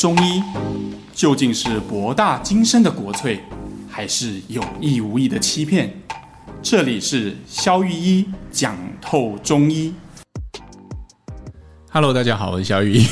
[0.00, 0.42] 中医
[1.12, 3.38] 究竟是博大精深的国粹，
[3.86, 5.90] 还是有意无意的欺骗？
[6.62, 9.92] 这里是肖玉医讲透中医。
[11.90, 13.06] Hello，大家好，我是肖玉医。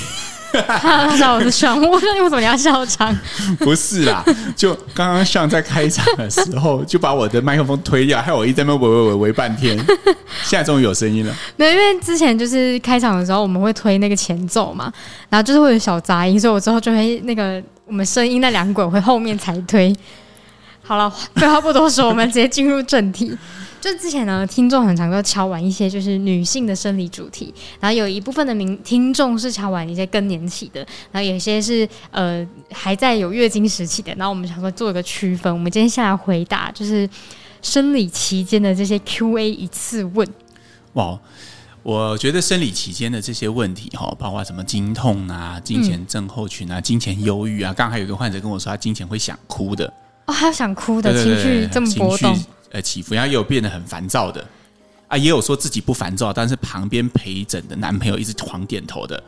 [0.52, 1.78] 大家好，我是尚。
[1.80, 3.16] 我说你为什么要笑场？
[3.60, 4.24] 不是啦，
[4.56, 9.76] 就刚刚尚在开场的时候就把我的麦克风推掉，害我一直在那边喂喂喂喂半天。
[10.44, 11.34] 现在终于有声音了。
[11.56, 14.92] 没，因为之前就是开场的时候我们会推那个前奏嘛，
[15.29, 19.94] 然后就是会有小杂音，所以我之后就会那个我们声音那两轨会后面才推。
[20.82, 23.36] 好了，废话不多说，我们直接进入正题。
[23.81, 30.81] 就之前呢，听众很常都敲完一些就是女性的生理主题，然后有一部分的名听众是敲完一些更年期的，
[31.13, 35.53] 然后有些是呃还在有月经时期的，然后我们想说做一个区分。
[35.53, 37.09] 我们今天先来回答就是
[37.62, 40.27] 生理期间的这些 Q&A 一次问。
[40.95, 41.19] 哇，
[41.83, 49.92] 我觉得生理期间的这些问题哈，包括什么经痛啊、经前症候群啊、经前忧郁啊，刚刚还有一个患者跟我说他经前会想哭的
[50.27, 52.37] 哦，还有想哭的情绪这么波动。
[52.70, 54.47] 呃，起伏，然后也有变得很烦躁的
[55.08, 59.22] 啊，也有说自己不烦躁，但是旁边陪诊的男朋友一直狂点头的，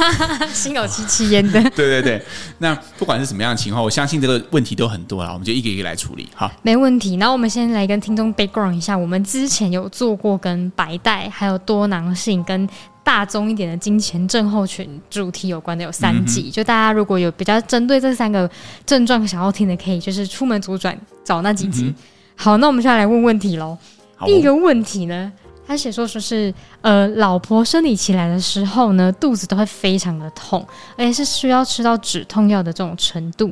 [0.50, 1.62] 心有戚戚焉的。
[1.70, 2.22] 对对对，
[2.56, 6.26] 那不管是什么样的情况，我相信这个问题都很多了，我们就一个一个来处理。
[6.34, 7.18] 哈，没问题。
[7.18, 12.66] 那我们先来跟听众 background 一下，我们之前有做过跟白带、还有多囊性跟
[13.04, 18.50] 大宗一点的金钱症候群主题有关的有三集，嗯、就大家如果有比较针对这三个
[18.86, 21.84] 症状想要听的，可以就是出门左转找那几集。
[21.84, 21.94] 嗯
[22.36, 23.76] 好，那我们现在来问问题喽。
[24.18, 25.32] 哦、第一个问题呢，
[25.66, 30.64] 他写说说是呃，老婆生理期来的时候呢，肚子都会非常的痛，
[30.96, 33.50] 而且是需要吃到止痛药的这种程度。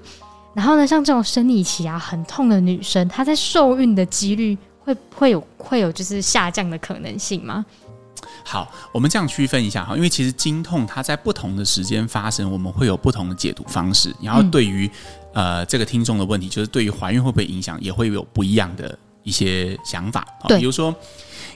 [0.55, 7.67] 然后呢，像这种生理期啊很痛的女生，她在受孕的几率会会有会有就是下降的可能性吗？
[8.45, 14.15] 好，我们这样区分一下哈，因为其实经痛它在不同的时间发生，我们会有不同的解读方式。
[14.21, 14.91] 然后对于、
[15.35, 20.27] 嗯、呃这个听众的问题，就是对于怀孕会不会影响，也会有不一样的一些想法。
[20.49, 20.95] 对，比如说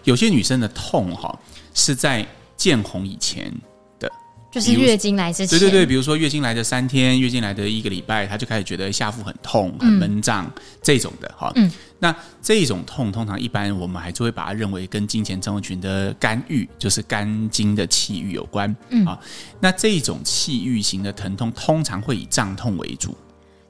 [0.05, 1.37] 有些女生的痛哈
[1.75, 2.27] 是在
[2.57, 3.53] 见红以前
[3.99, 4.11] 的。
[4.51, 11.53] 就是月经来之前，对对对，比如说月经来的三天，月经来的一个礼拜，她就开始觉得下腹很痛、很闷胀、嗯、这种的哈。
[11.57, 18.75] 嗯，那这种痛通常一般我们还是会把它认为跟金钱症候群的肝郁，就是肝经的气郁有关。
[18.91, 19.19] 嗯啊，
[19.60, 23.16] 那这种气郁型的疼痛通常会以胀痛为主，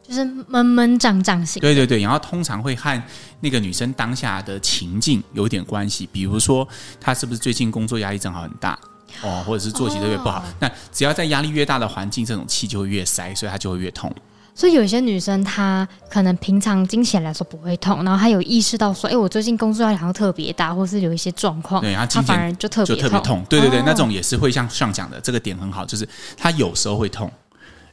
[0.02, 1.60] 就是闷闷胀胀型。
[1.60, 3.02] 对对对，然后通常会和
[3.40, 6.66] 那个女生当下的情境有点关系，比如说
[7.00, 8.78] 她是不是最近工作压力正好很大。
[9.22, 14.14] 哦，或者是作息特别不好，那只要在压力越大的环境，这种气就会越塞，所以它就会越痛。
[14.58, 23.46] 所以有些女生她可能平常经期来说不会痛，然后她有意识到说，哎，我最近工作压力好像特别大，或是有一些状况，对，她反而就特别特别痛。
[23.48, 27.30] 对对对，那种也是会像上讲的，这个点很好，就是她有时候会痛，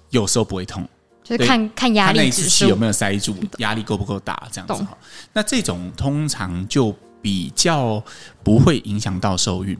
[0.10, 0.84] 有时候不会痛，
[1.24, 4.74] 就是看看压力指数有没有塞住，压力够不够大这样子。
[4.74, 4.88] 懂
[5.34, 8.04] 那这种通常就比较
[8.44, 9.78] 不会影响到受孕。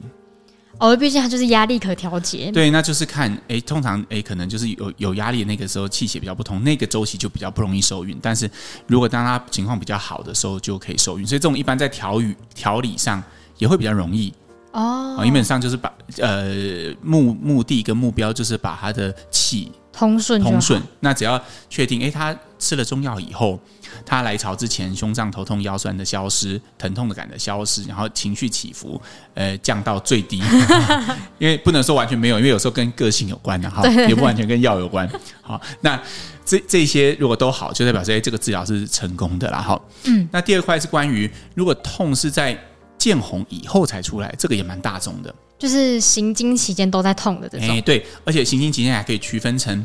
[0.78, 2.50] 哦，毕竟它就是压力可调节。
[2.52, 8.18] 对，那就是看，哎，通常，哎，可能就是有有压力的那个时候，气血比较不通，那个周期就比较不容易受孕。
[8.20, 8.50] 但是
[8.86, 11.26] 如果当它情况比较好的时候，就可以受孕。
[11.26, 13.22] 所以这种一般在调语调理上
[13.58, 14.32] 也会比较容易
[14.72, 15.20] 哦。
[15.24, 19.72] 基本上就是把呃目目的跟目标就是把它的气。
[19.96, 20.80] 通顺，通顺。
[21.00, 23.58] 那只要确定，哎，他吃了中药以后，
[24.04, 29.00] 他来潮之前，胸胀、头痛、腰酸的消失，疼痛的感的消失，然后情绪起伏，
[29.32, 30.42] 呃，降到最低。
[31.38, 35.08] 因为不能说完全没有，因为有时候跟个性有关的哈，也不完全跟药有关。
[35.40, 35.98] 好，那
[36.44, 39.62] 这这些如果都好，就代表说，哎，这个治疗是成功的啦。
[39.62, 42.58] 好，嗯，那第二块是关于，如果痛是在
[42.98, 45.34] 见红以后才出来，这个也蛮大众的。
[45.58, 49.84] 就是行经期间都在痛的这种，哎，对，而且行经期间还可以区分成，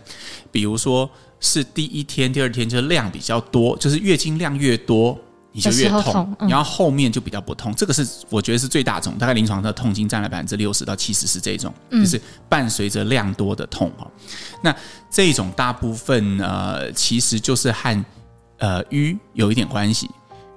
[0.51, 1.09] 比如说
[1.39, 5.17] 是第一天、第二天就是量比较多，就是月经量越多
[5.53, 7.73] 你就越痛，然后后面就比较不痛。
[7.75, 14.09] 这个是我觉得是最大种，大概临床的痛经占了百分之六十到七十是这种，就是伴随着量多的痛哈。
[14.17, 14.29] 嗯、
[14.61, 14.75] 那
[15.09, 18.05] 这种大部分呃其实就是和
[18.57, 20.09] 呃瘀有一点关系。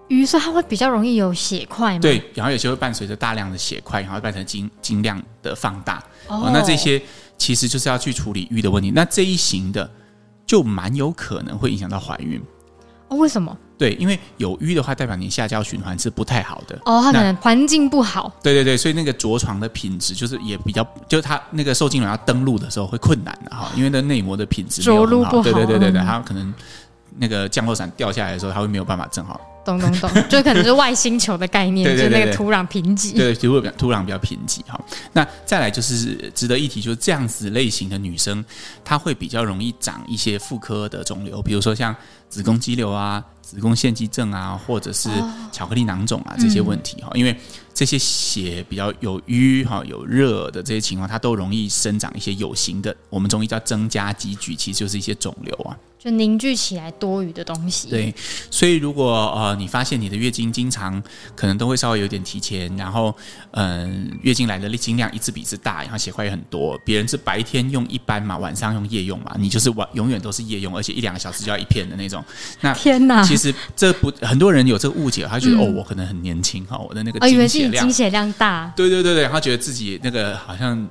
[0.08, 2.00] 于是它会比较容易有血块嘛？
[2.00, 6.02] 对，然后有些会伴随着大量的血块，然后会伴成经经量的放大。
[6.28, 7.00] 哦，那这些
[7.38, 8.90] 其实就是要去处理瘀的问题。
[8.90, 9.90] 那这一型的
[10.46, 12.40] 就蛮有可能会影响到怀孕。
[13.08, 13.56] 哦，为什么？
[13.76, 16.78] 对，因为有瘀的话，代表你下焦循环是不太好的。
[16.84, 18.30] 哦，它可能环境不好。
[18.42, 25.42] 对对对，所以那个着床的品质就是也比较，就是它那个受精卵要登陆的时候会困难的哈，因为那内膜的品质着陆不好。
[25.42, 26.52] 对对对对对，它可能。
[27.16, 33.14] 那个降落伞掉下来的时候，它会没有办法正好懂懂懂， 就可能是外星球的概念，就是那个土壤贫瘠。
[33.16, 34.80] 对，土壤土壤比较贫瘠哈。
[35.12, 38.44] 那再来就是值得一提，就是这样子类型的女生，
[38.84, 41.94] 她会比较容易长一些妇科的肿瘤，比如说像
[42.28, 45.08] 子宫肌瘤啊、子宫腺肌症啊，或者是
[45.50, 47.10] 巧克力囊肿啊这些问题哈。
[47.14, 47.34] 因为
[47.74, 55.76] 这些血比较有瘀哈、有热的这些情况，它都容易生长一些有形的，我们中医叫增加积聚，其实就是一些肿瘤啊。
[55.98, 57.88] 就凝聚起来多余的东西。
[57.88, 58.14] 对，
[58.50, 61.02] 所以如果呃你发现你的月经经常
[61.34, 63.14] 可能都会稍微有点提前，然后
[63.52, 72.22] 嗯、呃、月经来的经量一次比一次大，然后血块也很多，别人是白天用一般嘛，晚上用夜用嘛，你就是晚永远都是夜用，而且一两个小时就要一片的那种。
[72.60, 78.72] 那天哪，其实这不很多人有这个误解，他觉得、嗯、哦我可能很年轻哈，我的那个经血量、哦、经血量大。
[78.76, 80.88] 对对对对，他觉得自己那个好像。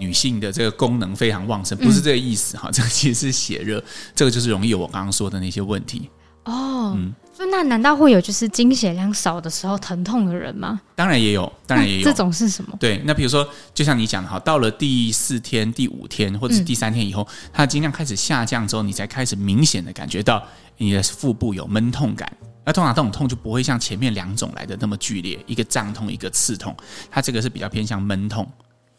[0.00, 3.84] 女性的这个功能非常旺盛，不是这个意思哈，嗯、这个其实是血热，
[4.14, 6.08] 这个就是容易有我刚刚说的那些问题
[6.44, 6.94] 哦。
[6.96, 7.14] 嗯，
[7.46, 10.80] 那难道会有就是经血量少的时候疼痛的人吗？
[10.94, 12.04] 当然也有，当然也有。
[12.04, 12.76] 这种是什么？
[12.78, 20.42] 对，那比如说，就像你讲的哈，到了第四天、第五天或者是第三天以后，它的经量开始下降之后，你才开始明显的感觉到
[20.76, 22.30] 你的腹部有闷痛感。
[22.64, 26.76] 那通常这种痛就不会像前面两种来的那么剧烈，一个胀痛，一个刺痛，
[27.10, 28.46] 它这个是比较偏向闷痛。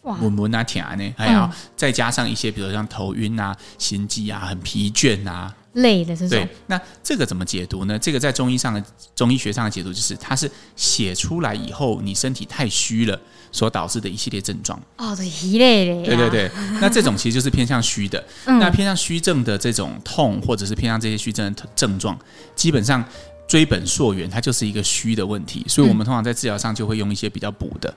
[0.03, 1.47] 闷闷啊，甜啊，呢，还要
[1.77, 6.29] 再加上一些，比如像头晕啊、心悸啊、很疲倦啊、累的这种。
[6.29, 7.97] 对，那这个怎么解读呢？
[7.97, 8.83] 这个在中医上的
[9.15, 13.19] 中医学上的解读就是，它是写出来以后，你身体太虚了
[13.51, 14.79] 所导致的一系列症状。
[14.97, 16.05] 哦，对，疲累的。
[16.05, 16.51] 对对对，
[16.81, 18.23] 那这种其实就是偏向虚的。
[18.45, 22.17] 嗯、那偏向虚症的这种痛，或者是偏向这些虚症的症状，
[22.55, 23.03] 基本上
[23.47, 25.65] 追本溯源，它就是一个虚的问题。
[25.67, 27.93] 所以我们通常在治疗上就会用一些比较补的。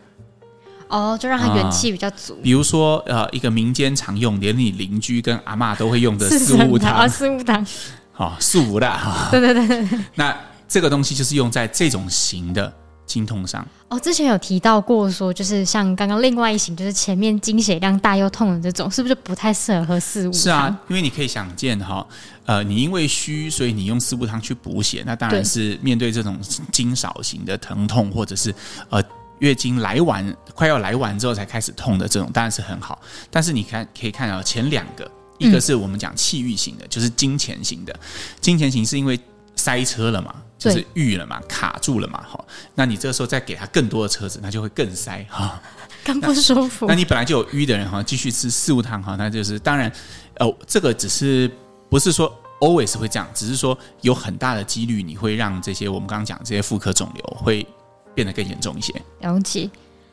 [0.94, 2.34] 哦，就让它元气比较足。
[2.34, 7.66] 呃、比如说，呃，一个民间常用，连你邻居跟阿妈都会用的四物汤啊，四物汤，
[8.12, 9.26] 好，素无的哈。
[9.32, 9.98] 对对对对。
[10.14, 10.32] 那
[10.68, 12.72] 这个东西就是用在这种型的
[13.06, 13.66] 经痛上。
[13.88, 20.40] 哦，之前有提到过，说就是像刚刚另外一型，就是前面经血量大又痛的这种，是不是就不太适合喝四物汤？
[20.40, 22.06] 是啊，因为你可以想见哈，
[22.46, 26.38] 呃，你因为虚，所以你用四物汤去补血，那当然是面对这种
[26.70, 28.54] 经少型的疼痛，或者是
[28.90, 29.02] 呃。
[29.40, 33.00] 月经来完，快要来完之后才开始痛的这种，当然是很好。
[33.30, 37.94] 但是你看，可以看到前两个，一个是我们讲气郁型的，就是金钱型的。
[38.40, 39.18] 金钱型是因为
[39.56, 42.42] 塞车了嘛，就是郁了嘛，卡住了嘛，哈。
[42.74, 45.60] 那你这个时候再给他更多的车子，那就会更塞哈，
[46.04, 46.86] 更不舒服。
[46.86, 49.92] 那你本来就有郁的人哈，继续吃四物汤哈，那就是当然，
[50.36, 51.50] 呃，这个只是
[51.90, 57.66] 不是说 always 会这样，只是说有很大的几率你会让这些我们刚刚讲这些妇科肿瘤会。
[58.14, 58.94] 变得更严重一些。
[59.20, 59.68] 了解。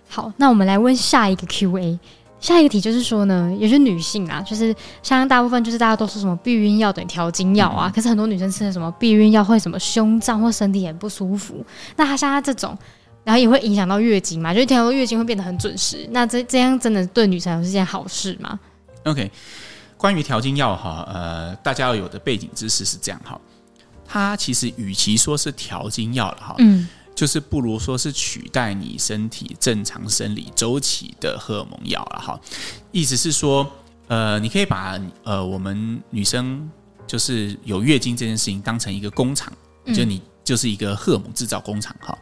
[0.09, 1.99] 好，那我们来问下一个 Q&A。
[2.39, 11.63] 下一个题就是说呢，有些女性啊，就是像大部分就是大家都说什么避孕药等于调经药啊，嗯、可是很多女生吃了什么避孕药会什么胸胀或身体很不舒服。
[11.95, 12.75] 那她像她这种，
[13.23, 14.51] 然后也会影响到月经嘛？
[14.51, 16.07] 就听说月经会变得很准时。
[16.09, 18.59] 那这这样真的对女生是件好事吗
[19.03, 19.31] ？OK，
[19.95, 23.39] 关于调经药哈，呃，大家要有的背景知识是这样哈，
[24.07, 26.89] 它其实与其说是调经药了哈，嗯。
[27.21, 32.41] 就是不如说是取代你身体正常生理周期的荷尔蒙药了哈，
[32.91, 33.71] 意思是说，
[34.07, 36.67] 呃，你可以把呃我们女生
[37.05, 39.53] 就是有月经这件事情当成一个工厂，
[39.93, 40.19] 就你。
[40.43, 42.17] 就是一个荷尔蒙制造工厂哈，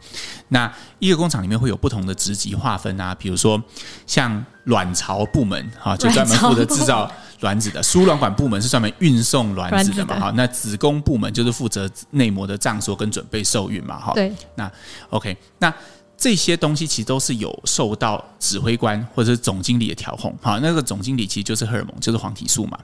[0.48, 3.60] 那一个工厂里面会有不同的职级划分啊，比如说
[4.06, 7.10] 像卵巢部门哈，就专门负责制造
[7.40, 10.32] 卵子的；输卵管部门是专门运送卵子的嘛哈。
[10.36, 14.12] 那子宫部门就是负责内膜的胀缩跟准备受孕嘛哈。
[14.14, 14.32] 对。
[14.54, 14.70] 那
[15.10, 15.72] OK，那
[16.16, 20.58] 这些东西其实都是有受到指挥官或者是总经理的调控哈。
[20.62, 22.78] 那个总经理其实就是荷尔蒙，就是黄体素嘛。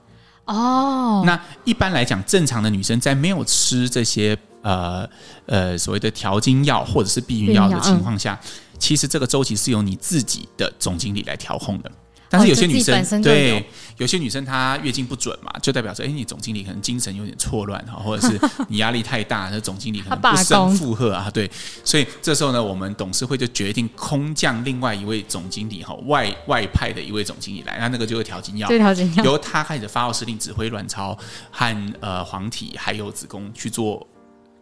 [0.47, 1.23] 哦。
[1.27, 4.37] 那一般来讲，正常的女生在没有吃这些。
[4.63, 5.09] 呃
[5.47, 11.93] 呃，所谓的调经药或者是避孕药的情况下，嗯、其实这个周期是由你自己的总经理来调控的。
[12.29, 13.65] 但是有些女生、哦、对
[13.99, 21.31] 有，些女生她月经不准嘛，就代表说，哎，你总经理可能精神有点错乱哈， 或者是你压力太大，那总经理可能不 胜负荷啊。
[21.33, 21.51] 对，
[21.85, 31.17] 所以这时候呢，我们董事会就决定空降另外一位总经理哈，外外派的一位总经理来，那那个就会调经药，对调经药，由他开始发号施令，指挥卵巢
[31.51, 34.07] 和呃黄体还有子宫去做。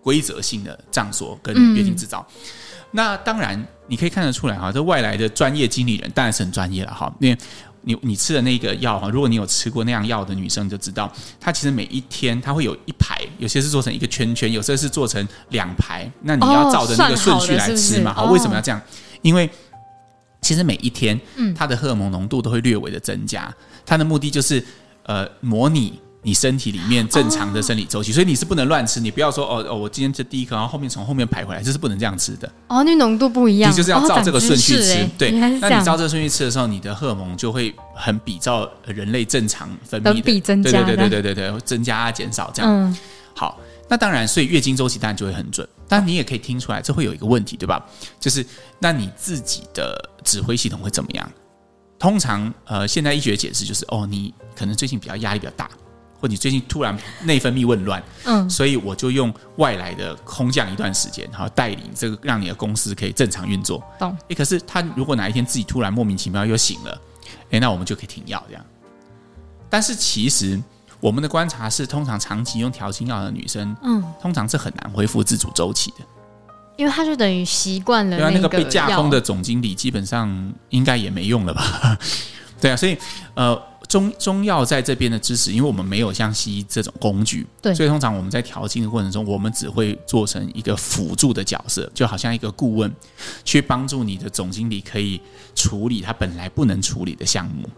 [0.05, 2.45] 规则性的胀缩跟月经制造，嗯、
[2.97, 7.37] 那当然你可以看得出来哈，这外来的专业经理人当然是很专业了哈，因为
[7.83, 18.15] 你你吃的那个药哈，如果你有吃过那样药的女生就知道，它其实每一天它会有一排，有些是做成一个圈圈，有些是做成两排，那你要照着那个顺序来吃嘛？
[18.15, 18.81] 好，为什么要这样？
[19.23, 19.51] 因为
[20.41, 23.53] 其实每一天，嗯它的荷尔蒙浓度都会略微的增加，
[23.85, 24.65] 它的目的就是
[25.03, 26.01] 呃模拟。
[26.25, 28.99] 你身体里面正常的生理周期，哦、所以你是不能乱吃。
[28.99, 32.51] 你不要说哦哦，我今天吃第一颗，然后后面从后面排回来，这是不能这样吃的。
[32.67, 35.03] 哦，那浓度不一样，你就是要照这个顺序吃。
[35.03, 42.71] 哦、对，那你照这个顺序吃的时候，你的荷尔蒙就会很比照人类正常分泌的，比增加对对对对对对对，增加啊减少这样。
[42.73, 42.97] 嗯，
[43.37, 45.69] 好，那当然，所以月经周期当然就会很准。
[45.87, 47.85] 但你也可以听出来，这会有一个问题，对吧？
[48.19, 48.45] 就是
[48.79, 51.31] 那你自己的指挥系统会怎么样？
[51.99, 55.69] 通常，呃，现代医学解释就是，哦，你可能最近比较压力比较大。
[56.25, 63.85] 或你最近突然内分泌紊乱，嗯，所以我就用外来的空降一段时间，然后带领这个让你的公司可以正常运作。
[63.99, 64.17] 懂？
[64.29, 66.99] 诶，可是他如果哪一天自己突然莫名其妙又醒了，
[67.51, 68.65] 诶，那我们就可以停药这样。
[69.69, 70.59] 但是其实
[70.99, 76.07] 我们的观察是，通常长期用调经药的女生，嗯，通常是很难恢复自主周期的，
[76.79, 78.31] 因为他就等于习惯了那个。
[78.31, 81.99] 对啊，那个被架空的总经理基本上应该也没用了吧？
[82.63, 82.97] 对啊，所以
[83.35, 83.61] 呃。
[83.95, 92.93] 中中药在这边的支持，因为我们没有像西医这种工具，对，所以通常我们在调经的过程中，我们只会做成一个辅助的角色，就好像一个顾问，
[93.45, 95.21] 去帮助你的总经理可以
[95.55, 97.69] 处理他本来不能处理的项目。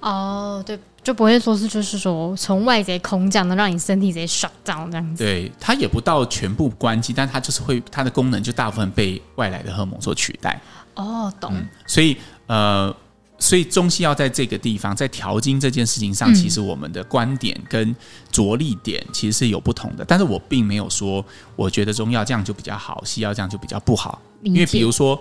[0.00, 5.24] 哦，对，就不会说是就是说从外界空降的，让你身体直接爽到这样子。
[5.24, 10.60] 对，它也不到全部关机，但它就是会它的功能就大部分被外来的荷尔蒙所取代。
[10.96, 11.50] 哦，懂。
[11.54, 12.94] 嗯，所以呃。
[13.42, 17.94] 所以中西药在这个地方，在调经这件事情上，其实我们的观点跟
[18.30, 20.04] 着力点其实是有不同的。
[20.04, 21.24] 但是我并没有说，
[21.56, 24.22] 我觉得中药这样就比较好，西药这样就比较不好。
[24.42, 25.20] 因为比如说，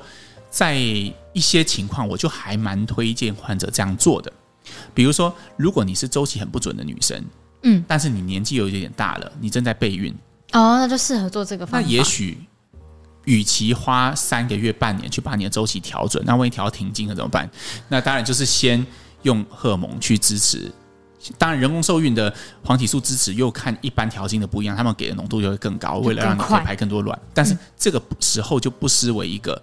[0.52, 4.32] 在一些情况，我就还蛮推荐患者这样做的。
[4.94, 7.26] 比如说，如果你是周期很不准的女生，
[7.64, 10.14] 嗯，但是你年纪有一点大了，你正在备孕，
[10.54, 11.88] 哦，那就适合做这个方法。
[11.88, 12.38] 那也许。
[13.26, 17.50] 与其花三个月、半年去把你的周期调准，那万一调停经了怎么办？
[17.88, 18.86] 那当然就是先
[19.22, 20.72] 用荷尔蒙去支持。
[21.38, 22.34] 当然，人工受孕的
[22.66, 27.20] 黄体素支持又看一般调经的不一样，他们给的浓度就会更高，为了让你可以排更多卵。
[27.32, 29.62] 但是这个时候就不失为一个，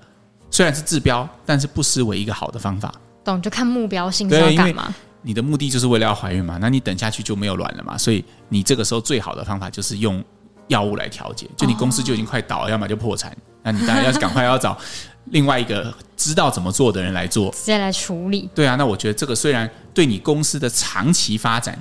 [0.52, 2.94] 虽然是治标，但是不失为一个好的方法。
[3.24, 4.94] 懂，就看目标性是要干嘛？
[5.20, 6.58] 你的目的就是为了要怀孕嘛？
[6.60, 7.98] 那你等下去就没有卵了嘛？
[7.98, 10.24] 所以你这个时候最好的方法就是用
[10.68, 11.46] 药物来调节。
[11.56, 13.36] 就你公司就已经快倒了，要么就破产。
[13.62, 14.78] 那你当然要赶快要找
[15.26, 18.48] 另外一个知道怎么做的人来做，直接来处理。
[18.54, 21.76] 对啊，那我觉得这个虽然对你公司的长期发展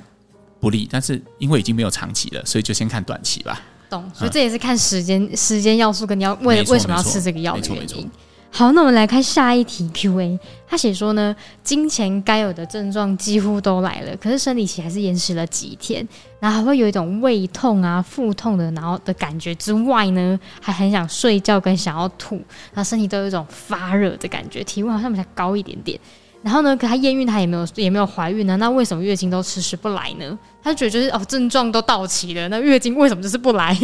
[0.60, 3.62] 不利，但是因为已经没有长期了，所以就先看短期吧。
[3.88, 8.10] 懂，所以这也是看时间、嗯、时间要素跟你要为为什么要吃这个药的原因。
[8.50, 10.38] 好，那我们来看下一题 Q&A。
[10.66, 16.06] 他写说呢，金钱该有的症状几乎都来了，可是生理期还是延迟了几天，
[16.40, 22.36] 然后还会有一种胃痛啊、腹痛的，然后的感觉之外呢，还很想睡觉跟想要吐，
[22.72, 25.98] 然后身体都有一种发热的感觉，体温好像比较高一点点。
[26.42, 30.38] 然后呢，可他验孕他也没有也没有怀孕呢，那为什么月经都迟迟不来呢？
[30.62, 33.76] 他就觉得就是哦，症状都到齐了，那月经为什么就是不来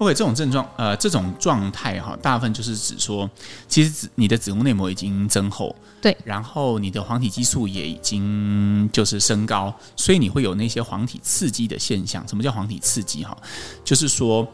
[0.00, 3.28] ？OK，这种症状，呃，这种状态哈，大部分就是指说，
[3.68, 12.26] 其实你的子宫内膜已经增厚，对，然后你的黄体激素也已经就是升高，所以你会有那些黄体刺激的现象。
[12.26, 13.22] 什么叫黄体刺激？
[13.22, 13.36] 哈，
[13.84, 14.48] 就是说，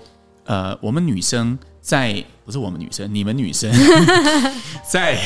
[0.47, 3.73] 呃，我们女生在不是我们女生，你们女生
[4.91, 5.17] 在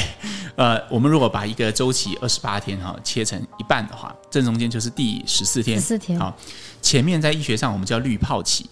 [0.55, 6.37] 呃，我们如果把一个周期二十八天哈切成一半的话，正中间就是第十四天，十四天，好，
[6.83, 8.69] 前面在医学上我们叫滤泡期。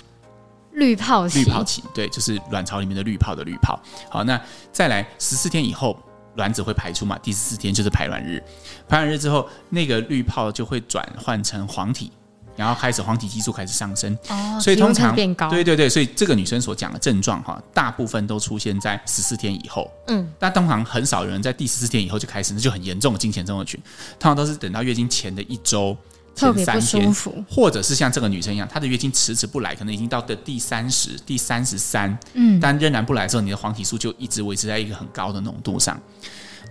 [0.78, 3.78] 滤泡期，滤泡期，对，就是卵巢里面的滤泡的滤泡。
[4.08, 4.40] 好，那
[4.73, 5.99] 再来十四天以后，
[6.37, 7.18] 卵子会排出嘛？
[7.18, 8.42] 第十四天就是排卵日，
[8.88, 12.12] 排卵日之后，那个滤泡就会转换成黄体，
[12.54, 14.16] 然后开始黄体激素开始上升。
[14.28, 15.50] 哦，所以通常变高。
[15.50, 19.90] 对对对，所以这个女生所讲的症状哈，大部分都出现在十四天以后。
[20.06, 23.80] 嗯，但通常很少有人在第十四天以后就开始，那就很严重的经前症候群。
[24.18, 25.97] 通常都是等到月经前的一周。
[26.38, 27.14] 前三天，
[27.50, 36.00] 或者是像这个女生一样，她的月经迟迟不来，可能已经到的第三十、第三十三，嗯，但仍然不来的时候，你的黄体素就一直维持在一个很高的浓度上。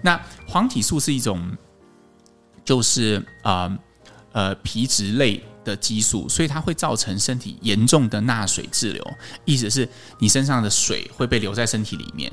[0.01, 1.51] 那黄体素是一种，
[2.63, 3.77] 就是呃
[4.31, 9.05] 呃皮质类的激素，所以它会造成身体严重的钠水滞留，
[9.43, 9.87] 意思是
[10.19, 12.31] 你身上的水会被留在身体里面。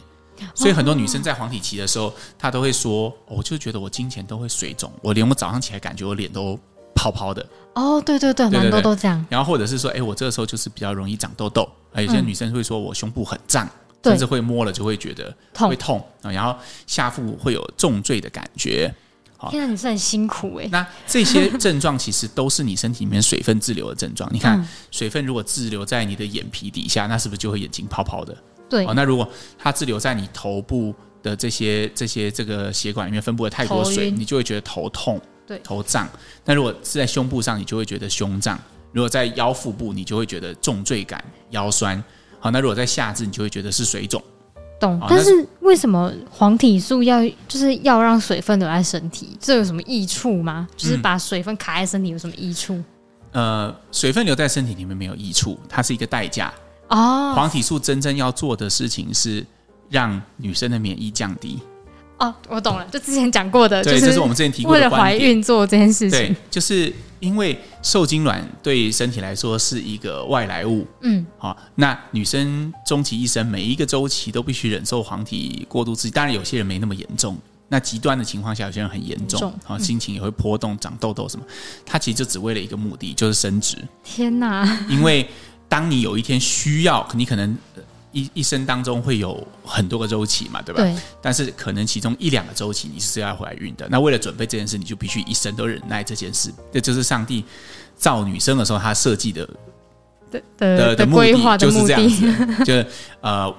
[0.55, 6.59] 所以很多女生在黄体期的时候，她都会说：“我就觉得我经前都会水肿，我连我早上起来感觉我脸都。”
[7.05, 9.23] 泡泡的哦，对对对，蛮多都这样。
[9.29, 11.69] 然后或者是说，哎，我这个时候就是比较容易长痘痘。
[11.97, 13.71] 有些女生会说我胸部很胀，嗯、
[14.05, 16.31] 甚至会摸了就会觉得会痛啊。
[16.31, 16.57] 然后
[16.87, 18.93] 下腹会有重坠的感觉。
[19.37, 20.67] 好，天啊，你是很辛苦哎。
[20.73, 24.27] 那这些症状其实都是你身体里面水分滞留的症状。
[24.33, 28.35] 你看，嗯、水分如果滞留在你的眼皮底下，那是不是就会眼睛泡泡的？
[28.71, 28.87] 对。
[28.95, 35.21] 那如果它滞留在你头部的这些这些这个血管里面分布了太多水，你就会觉得头痛。
[35.47, 36.09] 对，头胀。
[36.45, 38.57] 那如果是在胸部上，你就会觉得胸胀；
[38.93, 42.03] 如果在腰腹部，你就会觉得重坠感、腰酸。
[42.41, 44.23] 好，那如果在下肢，你就会觉得是水肿。
[44.81, 45.01] 懂。
[45.09, 49.37] 但是为什么黄体素要就是要让水分留在身体？
[49.41, 50.67] 这有什么益处吗？
[50.77, 52.75] 就是把水分卡在身体有什么益处？
[53.33, 56.53] 嗯、呃，水分留在身体里面没有益处，它是一个代价。
[56.89, 57.33] 哦。
[57.35, 59.45] 黄体素真正要做的事情是
[59.89, 61.61] 让女生的免疫降低。
[62.25, 64.79] 哦，我懂了，就之前讲过的，对，就是这是我们之前提过的。
[64.79, 77.37] 为了怀孕做这件事情，对，就是因为受精卵对身体来说是一个外来物，嗯，好，那女生终其一生每一个周期都必须忍受黄体过度刺激，当然有些人没那么严重，
[77.69, 81.45] 那极端的情况下有些人很严重，好，心情也会波动、长痘痘什么，
[81.85, 83.77] 它其实就只为了一个目的，就是生殖。
[84.03, 84.87] 天哪！
[84.89, 85.29] 因为
[85.69, 87.57] 当你有一天需要，你可能。
[88.15, 90.81] 一一生当中会有很多个周期嘛，对吧？
[90.81, 90.95] 对。
[91.21, 96.51] 但是可能其中一两个周期你是要怀孕的，那为了准备这件事，你就必须一生都忍耐这件事。
[96.73, 97.45] 这就是上帝
[97.97, 99.45] 造女生的时候他设计的
[100.31, 102.65] 的的的，的目的，就是这样子。
[102.65, 102.87] 就是
[103.21, 103.55] 呃，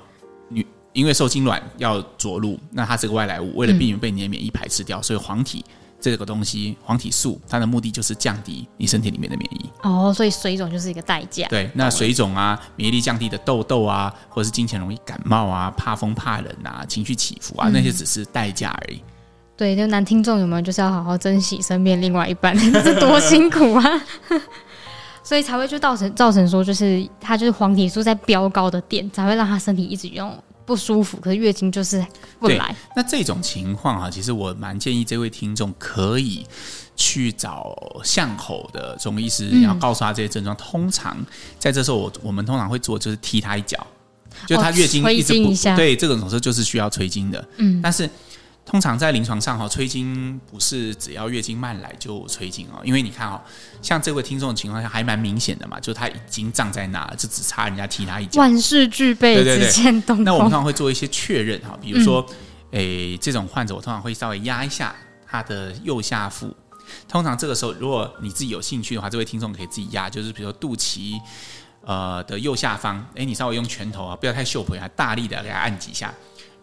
[0.47, 5.63] 女因为受精卵要着陆，那它是个外来物，为了避免被你的免疫排斥掉，嗯、所以黄体。
[6.11, 9.65] 这个东西黄体素，它的目的就是降低你身体里面的免疫。
[9.81, 11.47] 哦，所以水肿就是一个代价。
[11.47, 19.01] 对，那水肿啊，免疫力降低的痘痘啊，或者是金钱容易感冒啊，怕风怕冷啊，情绪起伏啊，嗯、那些只是代价而已。
[19.57, 23.83] 对，就男听众有没有就是要好好珍惜身边另外一半， 这多辛苦啊！
[25.23, 30.31] 所以才会就造成造成说，就是他就是黄体素在飙高的点，才会让他身体一直用。
[30.65, 32.05] 不舒服，可是月经就是
[32.39, 32.75] 不来。
[32.95, 36.45] 那这种情况啊，其实我蛮建议这位听众可以
[36.95, 40.55] 去找巷口的中医师，然后告诉他这些症状。
[40.55, 41.17] 嗯、通常
[41.59, 43.85] 在这时候，我我们通常会做就是踢他一脚，
[44.47, 47.47] 就他月经一直不、哦、对，这种时候就是需要催经的。
[47.57, 48.09] 嗯，但是。
[48.65, 53.39] 通常在临床上哈，催经不是只要月经慢来就催经哦，因为你看哦，
[53.79, 58.41] 像这位听众的情况下还蛮明显的嘛，就他已经胀在那了，就只差人家踢他一脚。
[58.41, 60.25] 万事俱备，只欠东风。
[60.25, 62.25] 那我们通常会做一些确认哈，比如说，
[62.71, 64.95] 诶、嗯欸，这种患者我通常会稍微压一下
[65.27, 66.51] 他的右下腹。
[67.07, 71.19] 通常这个时候，如果你自己有兴趣的话，这位听众可以自己压，就是比如说肚脐
[71.83, 76.11] 呃的右下方，诶、欸，你稍微用拳头啊，不要太秀婆，啊大力的给他按几下。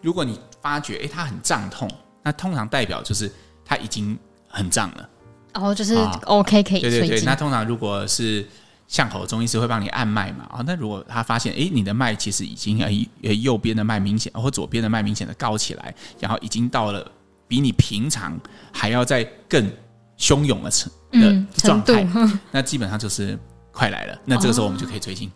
[0.03, 1.89] 如果你发觉哎，它很胀痛，
[2.23, 3.33] 那通常代表就是
[3.65, 5.09] 它已经很胀了。
[5.55, 6.81] 哦，就是 OK 可以。
[6.81, 8.47] 对对对，那通常如果是
[8.89, 10.45] 巷口的中医师会帮你按脉嘛？
[10.51, 17.11] 啊，那如果他发现哎，你的脉其实已经呃右边的脉明显，或左边的脉明显的高起来，然后已经到了
[17.47, 18.39] 比你平常
[18.73, 19.71] 还要再更
[20.19, 22.07] 汹涌的程的状态，
[22.51, 23.39] 那基本上就是
[23.71, 24.19] 快来了。
[24.25, 25.29] 那这个时候我们就可以催经。
[25.29, 25.33] 哦，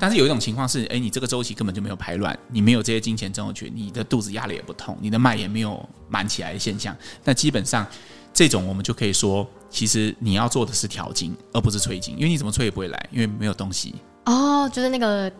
[0.00, 7.86] 但是有一种情况是，哎，你这个周期根本就没有排卵，你没有这些金钱症候群，你的肚子压了也不痛，你的脉也没有满起来的现象，那基本上
[8.32, 13.94] 这种我们就可以说，其实你要做的是调经，而不是催经，因为你怎么催也不会来，因为没有东西。
[14.24, 15.30] 哦，就是那个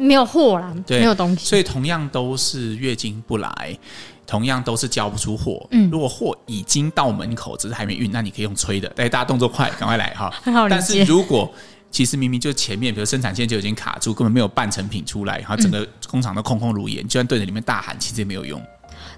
[0.00, 1.46] 没有货啦，对，没有东西。
[1.46, 3.78] 所以同样都是月经不来，
[4.26, 5.64] 同样都是交不出货。
[5.70, 10.28] 嗯，如果货已经到门口，只是还没运，那你可以用催的，哎，大家动作快，赶快来哈。
[10.42, 10.76] 很 好理解。
[10.76, 11.50] 但是如果
[11.90, 18.62] 其实明明就前面，比如生产线就已经卡住，根本没有半成品出来，然后整个工厂都空空如也，就算对着里面大喊，其实也没有用。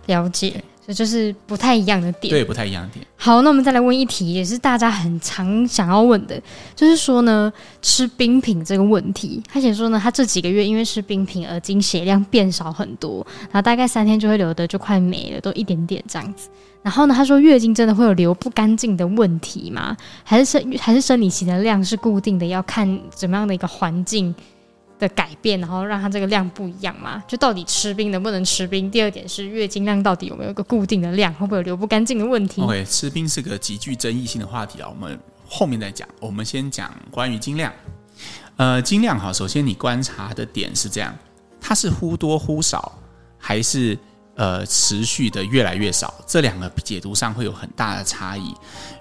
[0.06, 2.32] 了解，这就是不太一样的点。
[2.32, 3.06] 对，不太一样的点。
[3.14, 6.42] 好，那我们再来问一题，也是大家很常想要问的，
[6.74, 9.40] 就是说呢，吃冰品这个问题。
[9.48, 16.48] 他写说呢，他这几个月因为吃冰品而经血量变少很多，然后大概三天就会流的就快没了，都一点点这样子。
[16.82, 19.96] 然后呢，他说月经真的会有流不干净的问题吗？
[20.24, 24.34] 还是生还是生理期的量是固定的，要看怎么样的一个环境
[25.00, 27.20] 的改变，然后让它这个量不一样嘛？
[27.26, 28.88] 就到底吃冰能不能吃冰？
[28.88, 36.06] 第二点是月经量到底有没有一个固定的量，会不会有流不干净的问题？OK，吃冰是个极具争议性的话题啊，我们后面再讲。
[36.20, 37.72] 我们先讲关于经量。
[38.56, 41.12] 呃，经量哈，首先你观察的点是这样，
[41.60, 42.92] 它是忽多忽少，
[43.38, 43.98] 还是？
[44.36, 48.54] 呃，持续的越来越少，这两个解读上会有很大的差异。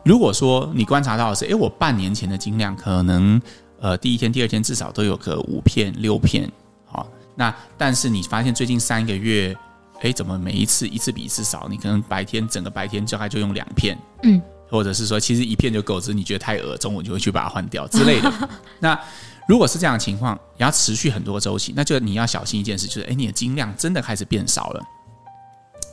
[0.04, 3.42] 如果说你观察到的是，诶，我半年前的经量可能，
[3.82, 6.50] 呃，第一天、第二天至少都有个五片、六片，
[6.86, 9.56] 好，那但是你发现最近三个月，
[10.02, 11.68] 诶，怎么每一次一次比一次少？
[11.70, 18.50] 你可能白天整个白天大概就用两片，嗯，或者是说其实一片就够，只是你觉得太饿，中午就会去把它换掉之类的。
[18.80, 19.00] 那
[19.48, 24.84] 如果是这样的情况，你要持续很多周期，那就你要小心一件事，就是诶，你的精量真的开始变少了。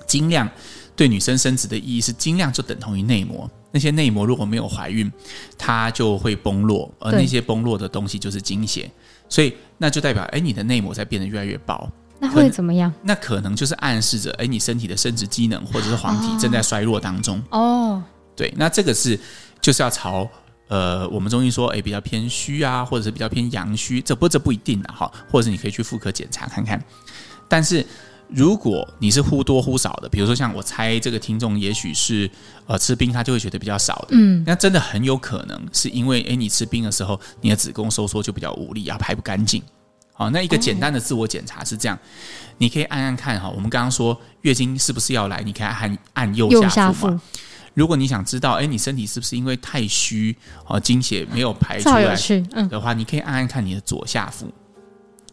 [0.07, 0.49] 精量
[0.96, 3.48] 对女生生殖的意义是，经量就等同于内膜。
[3.70, 5.12] 那些内膜如果没有怀孕，
[5.59, 8.90] 它就会崩落，而那些崩落的东西就是精血。
[9.28, 11.90] 所以那就代表，哎，你的内膜在变得越来越薄。
[12.18, 12.90] 那会怎么样？
[13.02, 17.42] 那可能就是暗示着，哎，你身体的生殖机能或者是黄体正在衰弱当中。
[17.50, 18.02] 哦，
[18.35, 19.20] 对，那这个是
[19.61, 20.26] 就是要朝
[20.68, 26.82] 呃，我们中医说，哎，比较偏虚啊，或者是比较偏阳虚，这不这不一定的哈，或者是你可以去妇科检查看看。
[27.46, 27.85] 但是
[28.29, 32.31] 如果你是忽多忽少的，比如说像我猜这个听众也许是
[32.67, 39.62] 呃吃冰他就会觉得比较少的，嗯，那真的很有可能是因为哎你吃冰的时候，你的子宫收缩就比较无力啊，排不干净。
[40.12, 42.01] 好，那一个简单的自我检查是这样，哦、
[42.57, 43.51] 你可以按按看哈。
[43.51, 47.21] 我们刚刚说月经是不是要来，你可以按按右下腹嘛。
[47.75, 50.35] 如果你想知道，哎，你身体是不是因为太虚，
[50.67, 52.03] 哦，经血没有排出来
[52.71, 54.51] 的话，嗯、你可以按按看你的左下腹。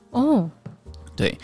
[0.10, 0.50] 哦，
[1.16, 1.38] 对，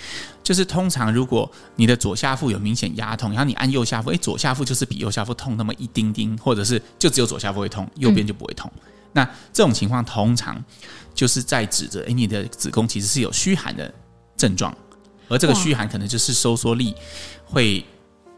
[0.43, 8.71] 就是通常如果你的左下腹有明显压痛，然后你按右下腹，诶，左下腹就是比右下腹痛那么一丁丁，或者是就只有左下腹会痛，右边就不会痛。
[8.75, 8.81] 嗯、
[9.13, 10.63] 那这种情况通常
[11.13, 13.93] 就是在指着，诶，你的子宫其实是有虚寒的
[14.35, 14.75] 症状，
[15.27, 16.93] 而这个虚寒可能就是收缩力
[17.45, 17.85] 会。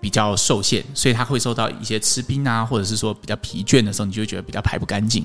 [0.02, 5.24] 比较受限，所以他会受到一些吃冰啊，或者是说比较疲倦的时候，你就会觉得比较排不干净。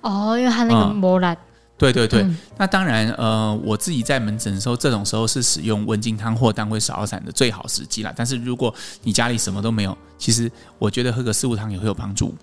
[0.00, 1.38] 哦，因为他那个磨烂、嗯。
[1.80, 8.12] 对对对，嗯、那当然，呃，我自己在门诊的时候，这种时候是使用温经汤或当归芍药散的最好时机啦。
[8.14, 12.36] 但是如果你家里什么都没有，其实我觉得喝个四物汤也会有帮助。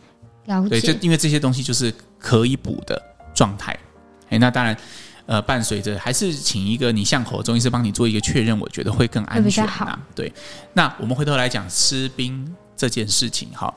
[0.48, 0.70] 了解。
[0.70, 3.02] 对，就因为这些东西就是可以补的
[3.36, 3.78] 状态。
[4.30, 4.76] 哎，那当然。
[5.28, 10.00] 呃，伴随着还是请一个你巷口的中医师帮你做一个确认，我觉得会更安全呐、啊。
[10.16, 10.32] 对，
[10.72, 13.74] 那我们回头来讲吃冰这件事情哈。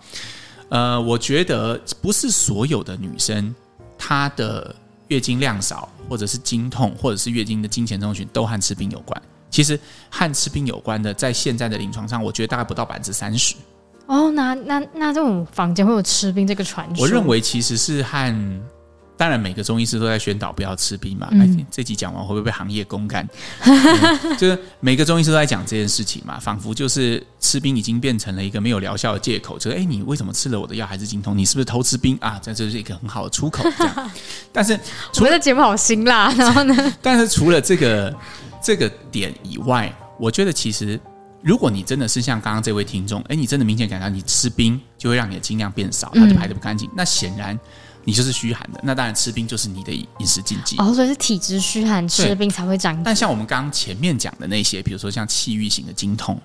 [0.69, 3.53] 呃，我觉得不是所有的女生
[3.99, 4.73] 她的
[5.11, 9.21] 月经量少，或者是经痛，或者是月经的经前症候群都和吃冰有关。
[9.51, 13.55] 其实和吃冰有关的，在现在的临床上，我觉得大概不到百分之三十。
[14.07, 17.05] 哦，那那那这种房间会有吃冰这个传说？
[17.05, 18.63] 我认为其实是和。
[19.21, 21.29] 当然，每个中医师都在宣导不要吃冰嘛。
[21.33, 23.29] 嗯、这集讲完会不会被行业公干？
[23.61, 29.59] 嗯、就是每个中医师都在讲这件事情嘛，仿佛就是吃冰已经变成了一个没有疗效的借口。
[29.59, 31.37] 就是哎，你为什么吃了我的药还是精通？
[31.37, 32.41] 你是不是偷吃冰啊？
[32.43, 33.63] 这就是一个很好的出口。
[33.77, 34.11] 这样，
[34.55, 36.33] 但是我觉得节目好辛辣。
[36.41, 36.95] 然后呢？
[37.03, 38.17] 但是除了这个
[38.65, 40.99] 这个点以外，我觉得其实
[41.43, 47.61] 如果你真的是像刚刚这位听众，哎，你真的明显感到你吃冰就会让你的精量变少，它就排的不干净，嗯、那显然。
[48.05, 53.01] 你就是虚寒的，那当然吃冰就是你的饮食禁忌哦，所以是体质虚寒吃冰才会长。
[53.03, 56.41] 但像我们刚刚前面讲的那些，比如说像气郁型的经痛、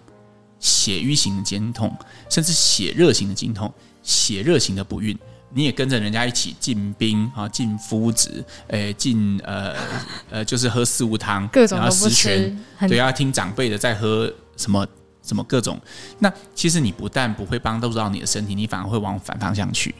[0.59, 1.95] 血瘀型的经痛，
[2.29, 5.17] 甚至血热型的经痛、血热型的不孕，
[5.53, 9.73] 你也跟着人家一起进冰啊，进肤质，诶，进呃
[10.29, 14.85] 呃，就是喝四物汤，各种都不吃，对，要听长辈的，在喝什么
[15.23, 15.79] 什么各种。
[16.19, 19.95] 那其实你不但不会帮助到你的身体，你反而会往反方向去。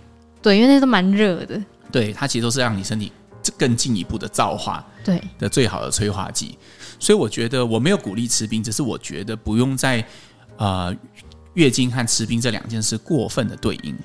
[0.45, 1.59] 对，因为那都蛮热的。
[1.91, 3.11] 对，它其实都是让你身体
[3.57, 6.55] 更进一步的造化，对的最好的催化剂。
[6.99, 10.05] 所以我觉得我没有鼓励吃冰，只是我觉得不用在
[10.57, 10.95] 呃
[11.55, 13.97] 月经和吃冰这两件事过分的对应。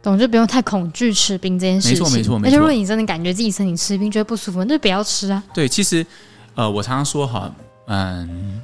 [0.00, 1.98] 懂，就不用太恐惧吃冰这件事情。
[1.98, 2.46] 没错，没错，没错。
[2.46, 5.42] 而且如果你真的感觉自己身体吃冰觉得不舒服，那就不要吃啊。
[5.52, 6.06] 对，其实
[6.54, 7.52] 呃，我常常说哈，
[7.88, 8.62] 嗯，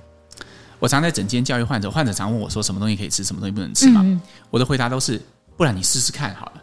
[0.79, 4.03] 我常在整间教育患者，患者常问我说什么东西可以吃，什么东西不能吃嘛？
[4.05, 4.20] 嗯、
[4.51, 5.20] 我的回答都是，
[5.57, 6.62] 不然你试试看好了。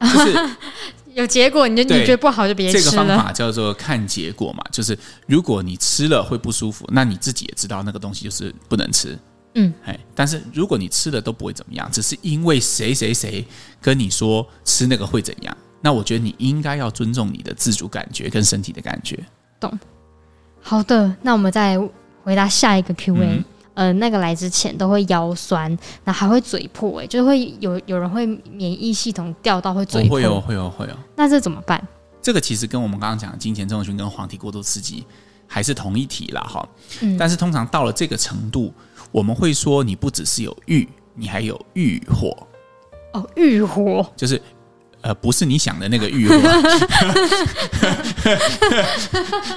[0.00, 0.50] 就是
[1.14, 2.84] 有结果，你就你觉得不好就别吃了。
[2.84, 9.18] 这个方法叫做看结果嘛，就是如果你吃了会不舒服，那你自己也知道那个东西就是不能吃。
[9.56, 13.44] 嗯，哎，但是如果你吃了都不会怎么样，只是因为谁谁谁
[13.80, 19.18] 跟你说吃那个会怎样，那我觉得你应该要尊重你的自主感觉跟身体的感觉。
[19.58, 19.76] 懂。
[20.62, 21.76] 好的，那我们再
[22.22, 23.18] 回答下一个 Q&A。
[23.18, 30.94] 嗯呃，那个来之前都会腰酸，那还会嘴破，哎，就是会有有人会免疫系统掉到会嘴破，会有会有会有。
[31.16, 31.82] 那这怎么办？
[32.20, 35.04] 这个其实跟我们刚刚讲的经前症候群跟黄体过度刺激
[35.46, 36.68] 还是同一体啦，哈。
[37.00, 37.16] 嗯。
[37.16, 38.72] 但是通常到了这个程度，
[39.10, 42.36] 我们会说你不只是有欲，你还有欲火。
[43.12, 44.40] 哦，欲火就是。
[45.02, 46.36] 呃，不是你想的那个欲火，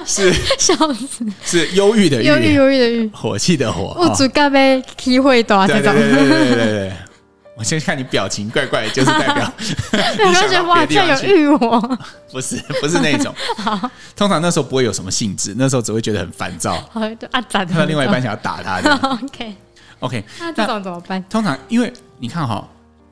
[0.06, 3.94] 是笑死，是忧郁的郁，忧郁忧郁的郁，火气的火。
[3.98, 6.92] 我主干杯体会到这种，对对对对对。
[7.56, 9.52] 我先看你表情怪怪，就是代表
[10.26, 11.78] 你想到哇，这有欲火，
[12.32, 13.32] 不是不是那种。
[14.16, 16.74] 通常那时候不会有什么兴致，那时候只会觉得很烦躁。
[17.30, 17.66] 啊，咋的？
[17.66, 18.90] 看到另外一半想要打他的。
[19.22, 19.54] OK
[20.00, 21.22] OK，那这种怎么办？
[21.30, 22.66] 通常因为你看哈。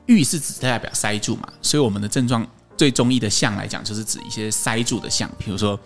[0.05, 5.79] 郁是指代表塞住嘛，所以我们的症状最中医的象来讲，就是指一些塞住的象，比如说，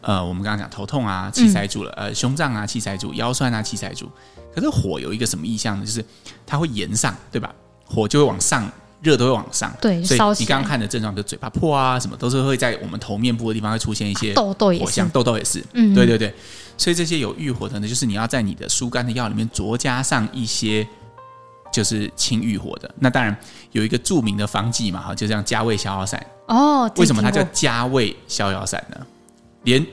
[0.00, 4.10] 呃，我们刚刚讲头痛啊，气塞住了，嗯、呃，胸胀啊，气塞住，腰酸啊，气塞住。
[4.54, 5.84] 可是火有一个什么意象呢？
[5.84, 6.02] 就是
[6.46, 7.54] 它会炎上，对吧？
[7.84, 8.70] 火就会往上，
[9.02, 9.70] 热都会往上。
[9.80, 15.62] 对，所以你刚刚看的症状，就嘴巴破啊，什么都是会在我们头面部的地方会出现一些痘痘，火象，痘痘也是。
[15.74, 16.32] 嗯，对对对。
[16.78, 20.86] 所以这些有郁火的呢，就是你要在你的疏肝的药里面酌加上一些。
[21.72, 22.90] 就是清郁火的。
[22.98, 23.36] 那当然
[23.72, 26.24] 有一个著名的方剂嘛，哈，就像加味逍遥散。
[26.46, 28.96] 哦，为什么它叫加味逍遥散呢？
[29.64, 29.84] 连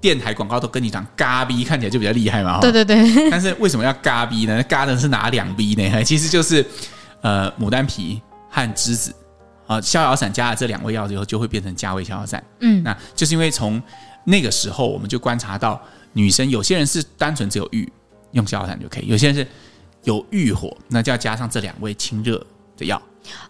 [0.00, 2.60] 电台广告都跟你讲嘎逼，看起来就比较厉害嘛。
[2.60, 3.30] 对对对。
[3.30, 4.62] 但是为什么要嘎逼呢？
[4.64, 6.02] 嘎的是哪两逼呢？
[6.04, 6.64] 其实就是
[7.20, 9.14] 呃牡丹皮和栀子
[9.66, 12.42] 啊，逍遥散加了这两味药之后，就会变成加味逍遥散。
[12.60, 13.80] 嗯，那就是因为从
[14.24, 15.80] 那个时候我们就观察到，
[16.12, 17.90] 女生有些人是单纯只有欲，
[18.32, 19.46] 用逍遥散就可以；有些人是
[20.04, 22.44] 有郁火，那就要加上这两味清热
[22.76, 23.00] 的药。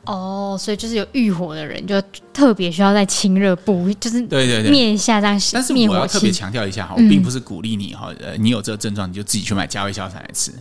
[0.04, 1.98] 哦，所以就是有郁火的人，就
[2.30, 5.40] 特别需要在清热补，就是对对对，灭一下这样。
[5.50, 10.52] 但是我要特别强调一下哈，我并不是鼓励你哈，呃，你有这个症状你就自己去买加味消散来吃，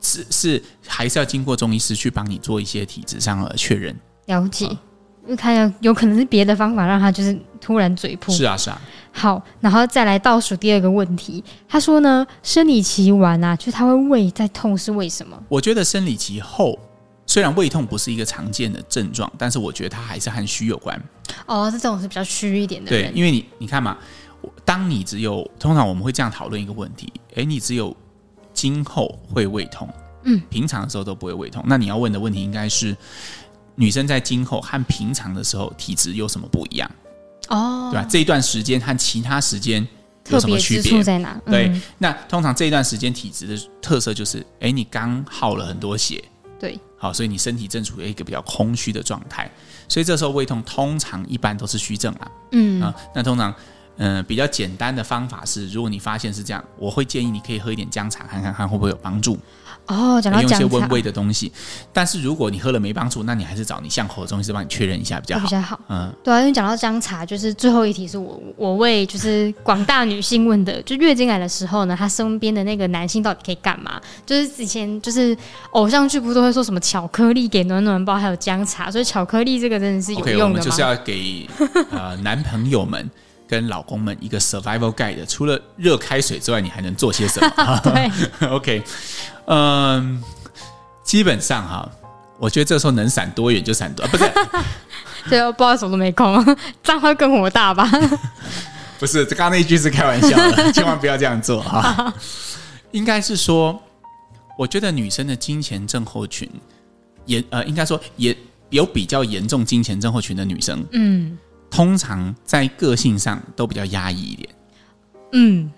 [0.00, 3.94] 是是还是要经过中医师去帮你做一些体质上的确认。
[4.24, 4.64] 了解，
[5.24, 8.34] 因为看有有可能是别的方法让他就是突然嘴破。
[8.34, 8.80] 是啊是啊。
[9.14, 15.40] 好，然后再来倒数第二个问题，他说呢，生理期完啊，就是他会胃在痛是为什么？
[15.48, 16.78] 我觉得生理期后。
[17.26, 21.02] 虽然胃痛不是一个常见的症状，但是我觉得它还是和虚有关。
[21.46, 22.90] 哦，这种是比较虚一点的。
[22.90, 23.96] 对，因为你你看嘛，
[24.62, 27.96] 当你只有通常我们会这样讨论一个问题，诶，你只有
[28.52, 29.88] 今后会胃痛，
[30.24, 31.64] 嗯，平常的时候都不会胃痛。
[31.66, 32.94] 那你要问的问题应该是，
[33.74, 36.90] 女生在今后和平常的时候体质有什么不一样？
[37.48, 38.06] 哦，对吧？
[38.08, 39.86] 这一段时间和其他时间
[40.28, 41.40] 有什么区别在哪？
[41.46, 46.22] 嗯、对，那通常这一段时间体质的特色就是，诶，你刚耗了很多血。
[46.58, 49.50] 对，好，所以你身体正处于一个比较空虚的状态，
[49.88, 52.30] 所以这时候胃痛通常一般都是虚症啊。
[52.52, 53.54] 嗯啊，那通常，
[53.96, 59.38] 嗯、呃，比较简单的方法是，如果你发现是这样，我会建议你可以喝一点姜茶，看看看会不会有帮助。
[59.86, 61.52] 哦，讲到用一些温胃的东西，
[61.92, 65.44] 但是如果你喝了没帮助，那你还是找你巷口的中医师帮你确认一下比较好。
[65.44, 74.00] 比较好，嗯，对啊，因为讲到姜茶，就是最后一题是我我为就是广大女性问的，就月经来的时候呢，她身边的那个男性到底可以干嘛？
[74.24, 75.36] 就是之前就是
[75.72, 81.46] 偶像剧不都会说什么巧克力给暖暖包，还有姜茶，所以巧克力这个真的是有用的吗？Okay, 我们就是要给
[81.90, 83.10] 呃男朋友们。
[83.46, 87.80] 跟老公们一个 survival guide，除了热开水之外，你还能做些什么？
[87.84, 88.82] 对， OK，
[89.46, 90.22] 嗯，
[91.02, 91.88] 基本上哈，
[92.38, 94.24] 我觉得这时候能闪多远就闪多，不是？
[95.28, 96.42] 对，不知道什么都没空，
[96.82, 97.90] 这样会更火大吧？
[98.98, 102.12] 不是，这刚刚那一句是开玩笑的，千万不要这样做哈。
[102.92, 103.78] 应该是说，
[104.56, 106.48] 我觉得女生的金钱症候群，
[107.26, 108.36] 也呃，应该说也
[108.70, 111.36] 有比较严重金钱症候群的女生，嗯。
[111.74, 114.48] 通常在个性上都比较压抑一点，
[115.32, 115.72] 嗯，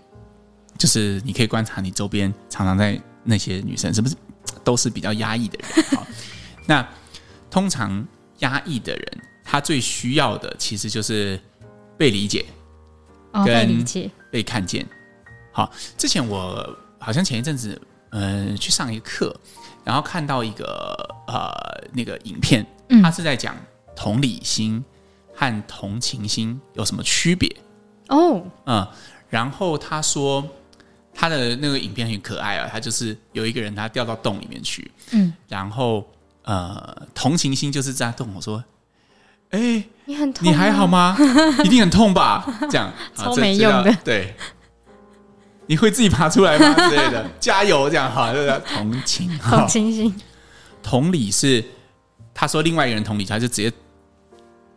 [0.76, 4.14] 就是你可以观察你周边常常在那些女生是不是
[4.62, 5.84] 都是比较压抑的人？
[5.96, 6.06] 好，
[6.66, 6.86] 那
[7.50, 8.06] 通常
[8.40, 11.40] 压抑的人，他最需要的其实就是
[11.96, 12.44] 被理解，
[13.32, 13.82] 跟
[14.30, 14.86] 被看见。
[15.50, 17.80] 好，之前我好像前一阵子
[18.10, 19.34] 嗯、呃、去上一个课，
[19.82, 20.94] 然后看到一个
[21.26, 21.50] 呃
[21.94, 22.66] 那个影片，
[23.02, 23.56] 他是在讲
[23.96, 24.84] 同理心。
[25.36, 27.54] 和同情心有什么区别？
[28.08, 28.42] 哦，oh.
[28.64, 28.88] 嗯，
[29.28, 30.42] 然后他说
[31.12, 36.08] 他的那个影片很可爱啊，他就是有一个人他掉到洞里面去，嗯，然后
[36.42, 38.64] 呃，同情心就是在洞，我说，
[39.50, 41.16] 哎、欸，你很痛，你还好吗？
[41.64, 42.46] 一定很痛吧？
[42.70, 44.34] 这样超没用的，对，
[45.66, 46.72] 你会自己爬出来吗？
[46.88, 50.14] 之类的，加油，这样哈，这个同情，同情心，
[50.82, 51.62] 同理是
[52.32, 53.70] 他说另外一个人同理，他就直接。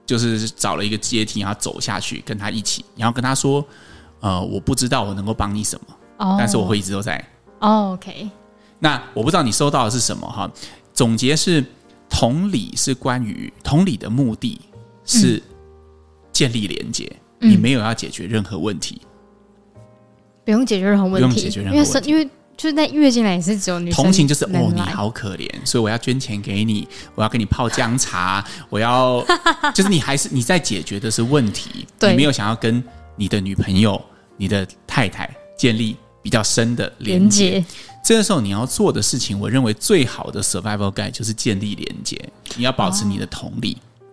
[0.10, 3.64] 就是找了一个阶梯，然后走下去，跟他一起，然后跟他说
[4.22, 6.36] ：“呃，我不知道我能够帮你什么，oh.
[6.36, 7.24] 但是我会一直都在。”
[7.62, 8.28] oh, OK。
[8.80, 10.50] 那我不知道你收到的是什么哈？
[10.96, 11.64] 总结是：
[12.10, 14.60] 同理是关于同理的目的
[15.06, 15.40] 是
[16.32, 17.08] 建立连接，
[17.42, 19.00] 嗯、你没有要解决任何问题，
[20.44, 22.32] 不用解决任何问题，不用解决任何问题，因为因为。
[22.60, 24.04] 就是在月经来也是只有女生。
[24.04, 29.26] 同情就是哦，你好可怜，所以我要捐钱给你，我要给你泡姜茶， 我要
[29.74, 32.84] 就是你还是你在解决的是问题，你没有想要跟
[33.16, 34.00] 你的女朋友、
[34.36, 37.64] 你的太太建立比较深的连接。
[38.04, 42.20] 这个时候你要做的事情，我认为最好的 survival guide 就是建立连接。
[42.58, 43.78] 你要保持你的同理。
[43.80, 44.04] 哦、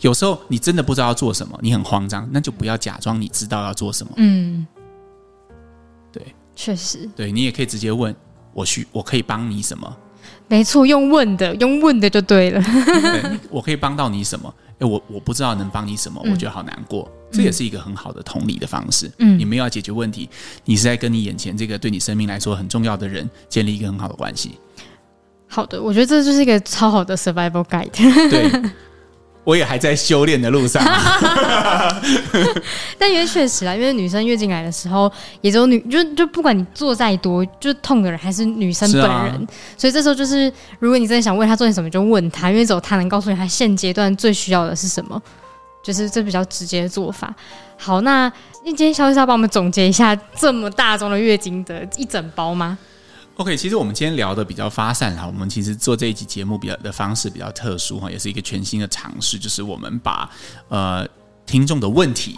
[0.00, 4.12] 有时候你真的不知道要做什么，你很慌张，那就不要假装你知道要做什么。
[4.16, 4.66] 嗯。
[6.54, 8.14] 确实，对你也可以直接问
[8.52, 9.96] 我需我可以帮你什么？
[10.48, 12.62] 没错，用问的，用问的就对了。
[12.62, 14.54] 对，我可以帮到你什么？
[14.78, 17.10] 哎，我我不知道能帮你什么，嗯、我觉得好难过。
[17.30, 19.10] 这也是一个很好的同理的方式。
[19.18, 20.28] 嗯，你没有要解决问题，
[20.66, 24.58] 你是在跟你眼前这个对你生命来说很重要的人建立一个很好的关系。
[25.48, 27.90] 好的，我觉得这就是一个超好的 survival guide。
[28.28, 28.50] 对，
[29.44, 30.82] 我也还在修炼的路上。
[32.98, 39.34] 但因为确实啊，因为女生月经来的时候，也只有女就就不管你做再多，就痛的人还是女生本人。
[39.34, 39.40] 啊、
[39.76, 45.20] 所以这时候就是，如果你真的想问她做点什么，就问她，因为只有她能告诉你她现阶段最需要的是什么。
[45.82, 47.34] 就是这比较直接的做法。
[47.76, 48.30] 好，那
[48.64, 52.78] 今天肖医师要帮我们总结一下这么大宗的月经的一整包吗
[53.36, 60.30] ？OK，其实我们今天聊的比较发散哈，我们其实做这一集节目比较的方式比较特殊哈，也是一个全新的尝试，就是我们把
[60.68, 61.06] 呃
[61.46, 62.34] 听众的问题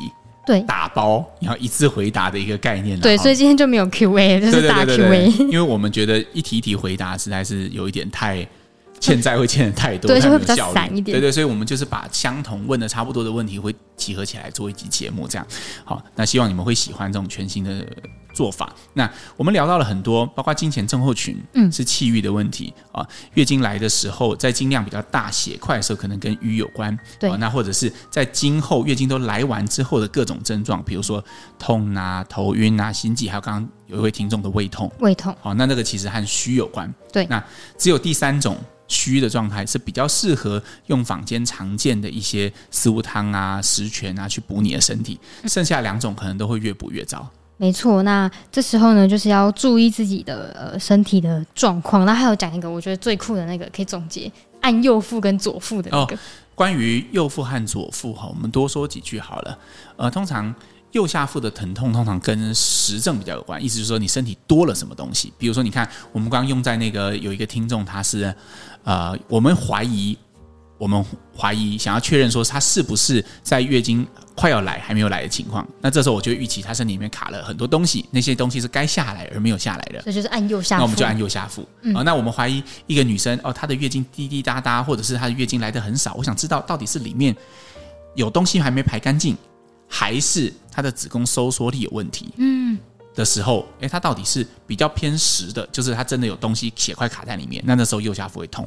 [0.46, 2.98] 对打包，然后一次回答的一个概念。
[3.00, 8.46] 对，所以今天就没有 Q&A，就是大 Q&A，因为我们觉得一题一题回答实在是有一点太。
[9.00, 11.14] 欠债会欠的太多，对，就会比较散一点。
[11.14, 15.46] 对对，所以我们就是把相同问的差不多的问题会集合起来做一集节目，这样。
[15.84, 17.86] 好，那希望你们会喜欢这种全新的
[18.34, 18.70] 做法。
[18.92, 23.06] 那我们聊到了很多，包括金钱症候群，嗯，是气郁的问题啊。
[23.34, 26.98] 月经来的时候，在经量比较大、血块的时候，可能跟瘀有关。
[27.18, 31.24] 对，那或者是在今后月经都来完之后的各种症状，比如说
[31.58, 34.92] 痛啊、头晕啊、心悸，还有刚刚有一位听众的胃痛。
[34.98, 35.34] 胃痛。
[35.40, 36.92] 好，那那个其实和虚有关。
[37.12, 37.42] 对，那
[37.78, 38.58] 只有第三种。
[38.86, 47.26] 虚的状态是比较适合用坊间常见的一些四物汤啊、十全啊去补你的身体，剩下两种可能都会越补越糟。
[47.56, 52.04] 没错，那这时候呢，就是要注意自己的呃身体的状况。
[52.04, 56.18] 那还有讲一个我觉得最酷的那个，可以总结按右腹跟左腹的那个。
[56.54, 59.58] 关于右腹和左腹哈，我们多说几句好了。
[59.96, 60.54] 呃，通常。
[60.92, 65.32] 右下腹的疼痛通常跟实症比较有关，意思就是说你身体多了什么东西。
[65.36, 68.32] 比如说，你看我们刚刚用在那个有一个听众，他是
[68.84, 70.16] 呃，我们怀疑，
[70.78, 71.04] 我们
[71.36, 75.66] 怀疑想要确认说他是不是在月经快要来还没有来的情况。
[75.80, 80.02] 那这时候我就预期他身体里面卡了很多东西，那些东西是该下来而没有下来的。
[80.04, 81.68] 这就是按右下腹，那我们就按右下腹。
[81.82, 87.34] 嗯、哦，那我们怀疑一个女生哦，她的月经滴滴答答，或者是她的月经来的很少，我想知道到底是里面
[88.14, 89.36] 有东西还没排干净。
[89.86, 92.63] 还是她的子宫收缩力有问题，嗯，
[93.14, 98.66] 的时候，哎，它到底是比较偏实的，就是它真的有东西血块卡在里面，那那时候右下腹会痛。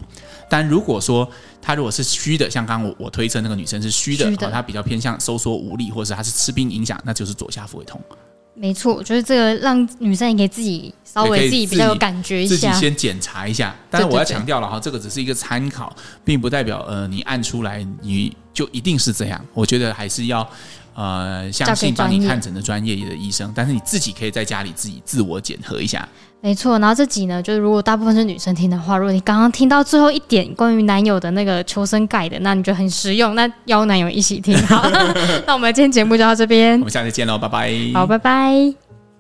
[0.49, 1.29] 但如果说
[1.62, 7.99] 它如果是虚的，像刚刚我我推测那个女生是虚的，虚的，她比较偏向收缩无力，或者是她是吃冰影响，那就是左下腹会痛。
[8.60, 13.75] 没错，就是这个让女生也可以自己稍微自己比较有感觉一下，自己先检查一下。
[13.88, 19.39] 但是我要强调了哈，这个只是一个参考，并不代表呃你按出来你就一定是这样。
[19.53, 20.49] 我觉得还是要
[20.97, 26.07] 呃相信帮你看诊的专业的医生，但是你自己可以在家里自己自我检核一下。
[26.41, 34.57] 没错，然后这集呢，就是如果大部分是女生听的话，如果你刚刚听到最后一点关于男友的那个求生盖的，那你觉得很实用，那邀男友一起听。
[34.67, 34.89] 好，
[35.45, 37.71] 那我们今天节目就到这边，我们下次见喽，拜拜。
[37.93, 38.87] 好，拜拜。